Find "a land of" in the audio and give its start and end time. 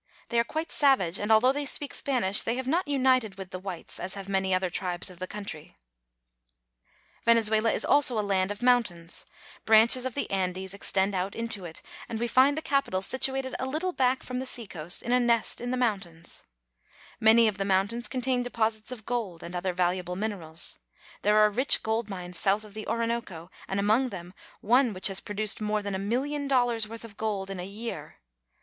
8.19-8.63